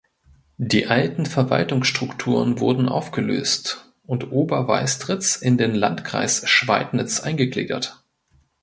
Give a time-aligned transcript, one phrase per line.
[0.57, 8.03] Die alten Verwaltungsstrukturen wurden aufgelöst und Ober Weistritz in den Landkreis Schweidnitz eingegliedert.